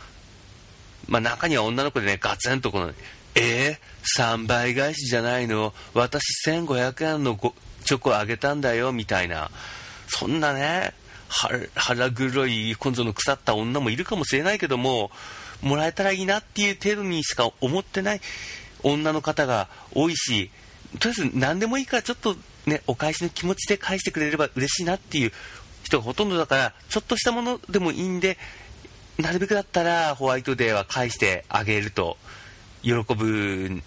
[1.06, 2.92] まあ、中には女の子でね、ガツンとこの、
[3.34, 5.72] えー、3倍返しじゃないの？
[5.92, 7.38] 私1500円の
[7.84, 9.50] チョコあげたんだよ、みたいな。
[10.08, 10.94] そんなね、
[11.74, 15.10] 腹黒い根性の腐った女もいるかもしれないけども、
[15.62, 18.20] もらえたらいいなっていう程度にしか思ってない
[18.82, 20.50] 女の方が多いし、
[21.00, 22.36] とりあえず何でもいいからちょっと
[22.66, 25.32] ね、お返しの気持ちで返してくれれば嬉しいなっていう
[25.82, 28.38] 人がほとんどだから、ちょっとしたものでもいいんで、
[29.18, 32.16] なるべくだったらホワイトデーは返してあげると、
[32.82, 33.82] 喜ぶ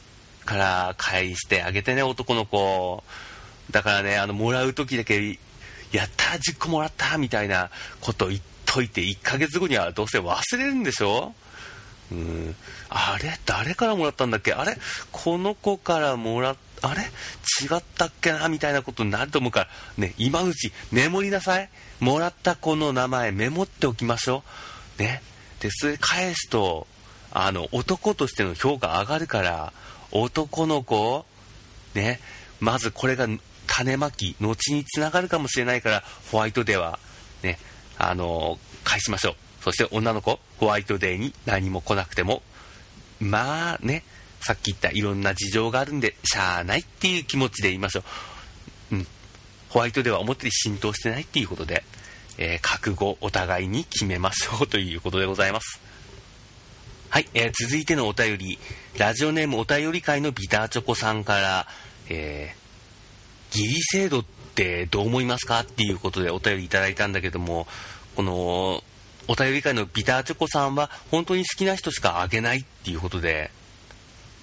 [0.45, 3.03] から返してあげてね、男の子。
[3.71, 5.37] だからね、あの、もらう時だけ
[5.91, 7.69] やったー10個もらったみたいな
[8.01, 11.33] こと言っといて1ヶ月後にはどうせ忘れるんでしょ？
[12.11, 12.55] うん。
[12.89, 13.39] あれ？
[13.45, 14.53] 誰からもらったんだっけ？
[14.53, 14.77] あれ？
[15.11, 17.01] この子からもらっあれ？
[17.01, 21.69] 違ったっけなみたいなことになると思うから、ね、今のうちメモりなさい。
[21.99, 24.43] もらった子の名前メモっておきましょ
[24.99, 25.01] う。
[25.01, 25.23] ね。
[25.59, 26.85] で、それ返すと、
[27.31, 29.73] あの、男としての評価上がるから、
[30.11, 31.25] 男の子、
[31.95, 32.19] ね、
[32.59, 33.27] まずこれが
[33.77, 36.97] 種まき、後につながるかもしれないから、ホワイトデーは、
[37.43, 37.59] ね、
[37.99, 39.35] あのー、返しましょう。
[39.63, 42.41] そして女の子、ホワイトデーに何も来なくても、
[43.19, 44.03] まあね、
[44.41, 48.03] さっき言ったいろんな事情があるんで、しゃあないっていう気持ちで言いましょ
[48.91, 48.95] う。
[48.95, 49.07] うん。
[49.69, 51.83] ホワイトデーは表に浸透してないっていうことで、
[52.39, 55.81] えー、覚悟お互いに決めましょうということでございます。
[57.09, 58.59] はい、えー、続いてのお便り、
[58.97, 61.67] ラジオネームお便り会のビターチョコさんから、
[62.09, 62.66] えー、
[63.51, 67.67] 義理制度ってどう思いますかっていうことでお便りいただいたんだけども、
[68.15, 68.83] この、
[69.29, 73.51] お便り会のビターチョコさんは本当に好きな人しかあげないっていうことで、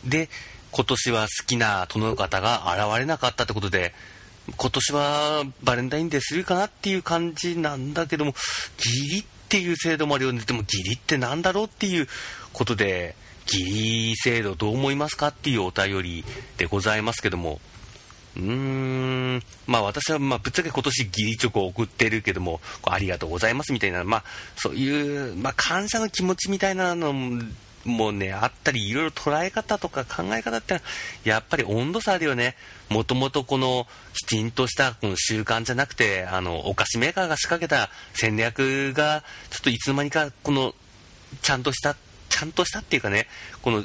[0.04, 0.28] で、
[0.70, 3.94] 今年は好きな殿の方が現れなかったってことで、
[4.56, 8.34] 今年はバレンタインデーするかなっていう感じなんだけども、
[8.76, 10.42] 義理っていう制度もあるよね。
[10.46, 12.08] でも義理って何だろうっていう
[12.52, 13.14] ことで、
[13.46, 16.24] 義理制度どう思いますかっていうお便り
[16.56, 17.60] でございますけども、
[18.36, 24.24] うーん、まあ私は、まあぶっちゃけ今年義理チョコを送ってるけども、ありがとうございますみたいな、まあ
[24.56, 27.12] そういう、まあ感謝の気持ちみたいなの
[27.84, 30.86] もね、あったり、いろいろ捉え方とか考え方ってのは
[31.24, 32.56] やっぱり温度差あるよね。
[32.88, 40.74] もともとこの、きちんとしたこの習慣じゃなくて、あの、お菓子メーカーが仕掛けた戦略が、ちょっといつの間にか、この、
[41.42, 41.96] ちゃんとした、
[42.28, 43.28] ちゃんとしたっていうかね、
[43.62, 43.84] この、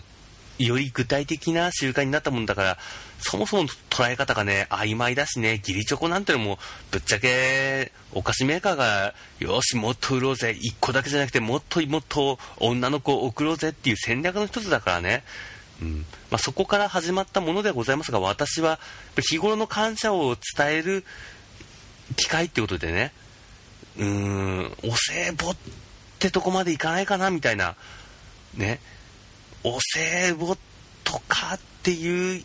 [0.57, 2.77] より具体的な習慣になったもんだから、
[3.19, 6.59] そもそも捉え方がね、曖昧だしね、義理チョコなんてのも、
[6.91, 15.23] ぶっちゃけ、お菓子メーカーが、よし、もっと売ろうぜ、1個だけじゃなくて、もっともっと女の子を送ろうぜっていう戦略の一つだからね。
[15.81, 16.05] うん。
[16.29, 18.79] まあ、そこから始まったものではございますが、私は
[19.17, 21.03] 日頃の感謝を伝える
[22.15, 23.11] 機会ってことでね、
[23.97, 25.55] うーん、お歳暮っ
[26.19, 27.75] てとこまでいかないかなみたいな、
[28.55, 28.79] ね、
[29.63, 30.55] お歳暮
[31.03, 32.43] とかっていう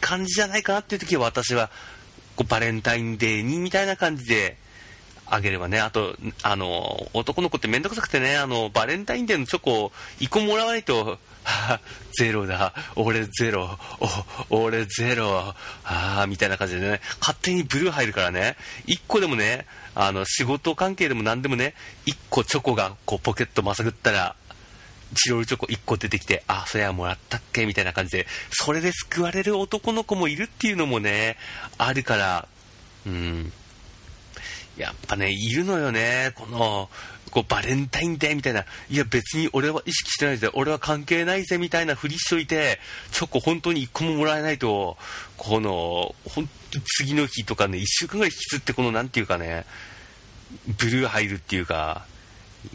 [0.00, 1.70] 感じじゃないかなっていう時は私は
[2.36, 4.56] こうバレンタインデーにみたいな感じで
[5.28, 11.80] あげればね、あと、あの、男の子ってめんどくさくてね、あの、バレンタインデーのチョコを1個もらわないと、は
[12.18, 13.78] ゼロだ、俺ゼロ、
[14.50, 21.74] お、俺ゼロ、ああ、みたいな感じでね、勝手にブルー入るからね、1個でもね、あの、仕事関係でも何でもね、
[22.06, 24.34] 1個チョコがこうポケットまさぐったら、
[25.14, 27.66] チロルチョコ1個出てきて、あ、それはもらったっけ？
[27.66, 31.36] みたいな感じで、それで救われる男の子もいるっていうのもね、
[31.78, 32.48] あるから、
[33.06, 33.52] うん。
[34.76, 36.90] やっぱね、いるのよね、この、
[37.30, 41.58] こうバレンタインデーみたいな、いや別に俺は意識してないぜ、俺は関係ないぜ。
[41.58, 42.78] みたいなふりしといて、
[43.12, 44.98] チョコ本当に1個ももらえないと、
[45.36, 49.64] この、本当次の日とかね、1週間ぐらい引きずって、このなんていうかね、
[50.78, 52.06] ブルー入るっていうか、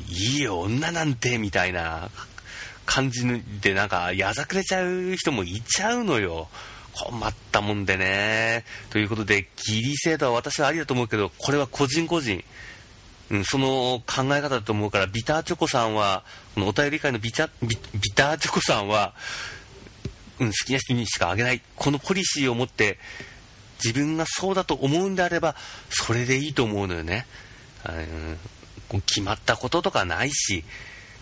[0.10, 2.10] いいよ、女なんて、みたいな
[2.86, 3.26] 感じ
[3.62, 6.50] で、なんか、やざくれちゃう人もいちゃうのよ。
[6.94, 8.66] 困ったもんでね。
[8.89, 12.44] ということで、ギリ制度は私はありだと思うけど、これは個人個人、
[13.30, 16.24] うん、その考え方だと思うから、ビターチョコさんは、
[16.54, 17.78] このお便り会のビタビ
[18.14, 19.14] ターチョコさんは、
[20.39, 21.62] うん、好きな人にしかあげない。
[21.76, 23.00] このポリシーを持って、
[23.84, 25.56] 自分がそうだと思うんであれば、
[25.89, 27.26] それでいいと思うのよね。
[27.88, 28.38] うん、
[29.00, 30.66] 決まったこととかないし、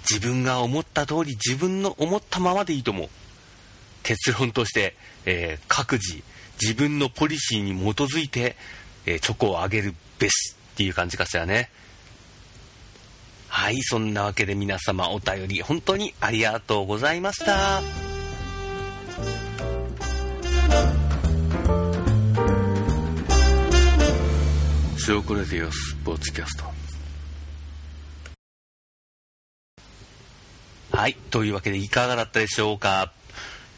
[0.10, 3.10] 自分が思った通り、自分の思ったままでいいと思う。
[4.02, 4.96] 結論として、
[5.26, 6.24] えー、各自
[6.62, 8.56] 自分のポリシーに基づいて、
[9.06, 11.70] えー、チョコをあげるべしっていう感じかしらね。
[13.48, 17.82] はい、そんなわけで皆様お便り本当にありがとうございました。
[25.08, 26.79] 塩コレディオスポーツキャスト。
[31.00, 33.14] はい、というわけでいかがだったでしょうか？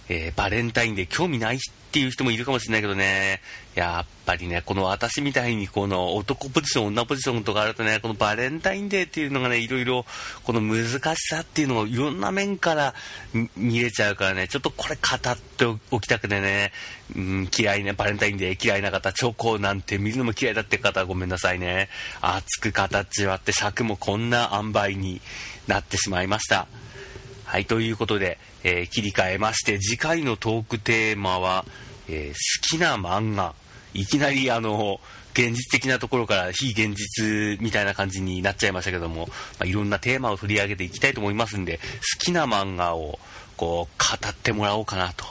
[0.09, 1.59] えー、バレンタインで興味ないっ
[1.91, 3.41] ていう人もいるかもしれないけどね、
[3.76, 10.03] やっぱりね、この私みたいにこの男ポジション、女ポジションとかあるとね、このバレンタインデーっていうのがね、いろいろ
[10.43, 12.95] この難しさっていうのをいろんな面から
[13.55, 16.72] 見れちゃうからね、ちょっとこれ語っておきたくてね、
[17.15, 21.88] うん、嫌いね、バレンタインデー嫌いな方、チョコなんて見るのも嫌いだって方はごめんなさいね。
[22.19, 25.22] 熱く形割って尺もこんな塩梅に
[25.67, 26.67] なってしまいました。
[27.52, 31.66] はい、ということで、えー、切り替えまして、次回のトークテーマは、
[32.08, 33.54] えー、好きな漫画。
[33.93, 35.02] いきなりあの、
[35.34, 41.82] 現実的なところから非現実みたいな感じになっちゃいましたけども、まあ、いろんなテーマを取り上げていきたいと思いますんで、
[42.18, 43.20] 好きな漫画を
[43.58, 45.26] こう語ってもらおうかなと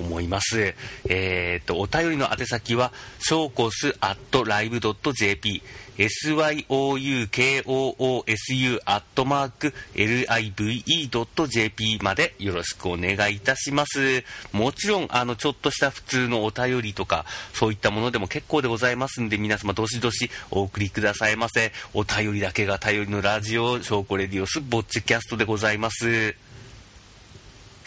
[0.00, 0.74] 思います。
[1.08, 5.62] えっ、と、お便りの宛先は、ショーコスアットライブドット JP、
[5.98, 14.22] syoukoosu アットマーク live.jp までよろしくお願いいたします。
[14.52, 21.72] もちろん、あの、ちょっとした普通のお便りとか、そういったものでも結構でございますんで、皆様どしどしお送りくださいませ。
[21.94, 26.47] お便りだけが頼りのラジオ、ショーコレディオス、ぼっちキャストでございます。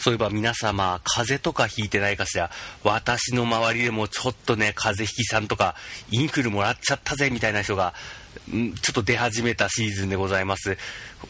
[0.01, 2.49] そういえば皆様、風邪とかひいてないかしら、
[2.83, 5.75] 私の周りでもちょっとね、風邪ひきさんとか、
[6.09, 7.93] インフルもらっちゃったぜみたいな人が、
[8.49, 10.75] ちょっと出始めたシーズンでございます。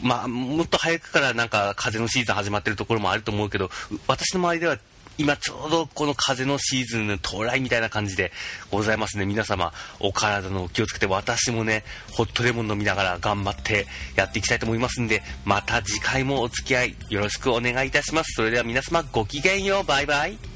[0.00, 3.70] まあ、もっと早くからなんか風のシーズン始まってるところもあると思うけど、
[4.06, 4.78] 私の周りでは
[5.18, 8.32] 今ちょうどこの風のシーズンの到来みたいな感じで
[8.70, 9.26] ございますね。
[9.26, 13.86] 皆様、お体の気をつけて、私もね、ホットレモン飲みながら頑張って
[14.16, 18.32] やっていきたいと思いますんで、また次回もお付き合いよろしくお願いいたします。
[18.36, 19.84] それでは皆様、ごきげんよう。
[19.84, 20.51] バイバイ。